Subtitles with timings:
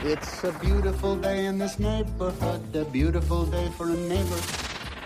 [0.00, 4.36] It's a beautiful day in this neighborhood, a beautiful day for a neighbor.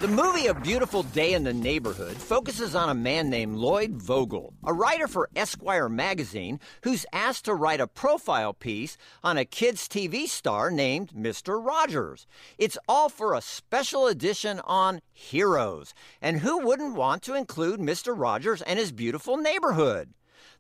[0.01, 4.53] The movie A Beautiful Day in the Neighborhood focuses on a man named Lloyd Vogel,
[4.63, 9.89] a writer for Esquire magazine who's asked to write a profile piece on a kids'
[9.89, 11.65] TV star named Mr.
[11.65, 12.27] Rogers.
[12.59, 15.95] It's all for a special edition on heroes.
[16.21, 18.13] And who wouldn't want to include Mr.
[18.15, 20.13] Rogers and his beautiful neighborhood?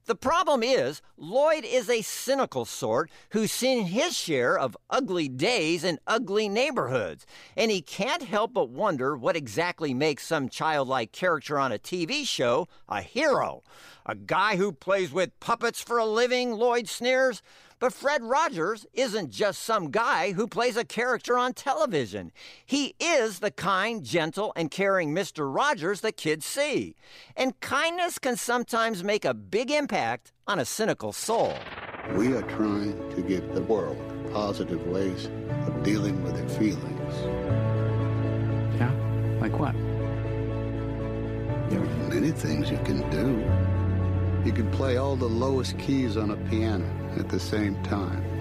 [0.06, 5.84] The problem is, Lloyd is a cynical sort who's seen his share of ugly days
[5.84, 7.24] in ugly neighborhoods,
[7.56, 12.26] and he can't help but wonder what exactly makes some childlike character on a TV
[12.26, 13.62] show a hero.
[14.04, 17.40] A guy who plays with puppets for a living, Lloyd sneers.
[17.82, 22.30] But Fred Rogers isn't just some guy who plays a character on television.
[22.64, 25.52] He is the kind, gentle, and caring Mr.
[25.52, 26.94] Rogers that kids see.
[27.36, 29.91] And kindness can sometimes make a big impact
[30.46, 31.54] on a cynical soul.
[32.14, 33.98] We are trying to give the world
[34.32, 35.26] positive ways
[35.66, 37.14] of dealing with their feelings.
[38.80, 38.90] Yeah?
[39.38, 39.74] Like what?
[41.68, 43.44] There are many things you can do.
[44.46, 48.31] You can play all the lowest keys on a piano at the same time.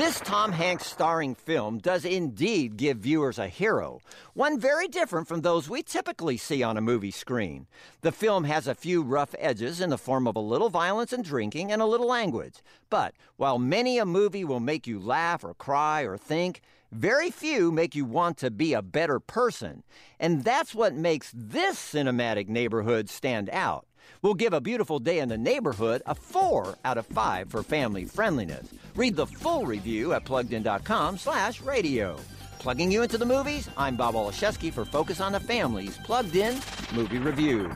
[0.00, 4.00] This Tom Hanks starring film does indeed give viewers a hero,
[4.32, 7.66] one very different from those we typically see on a movie screen.
[8.00, 11.22] The film has a few rough edges in the form of a little violence and
[11.22, 12.62] drinking and a little language.
[12.88, 17.70] But while many a movie will make you laugh or cry or think, very few
[17.70, 19.82] make you want to be a better person.
[20.18, 23.86] And that's what makes this cinematic neighborhood stand out.
[24.22, 28.04] We'll give A Beautiful Day in the Neighborhood a 4 out of 5 for family
[28.04, 28.68] friendliness.
[28.94, 32.16] Read the full review at pluggedin.com slash radio.
[32.58, 36.60] Plugging you into the movies, I'm Bob Waliszewski for Focus on the Family's Plugged In
[36.94, 37.70] Movie Review.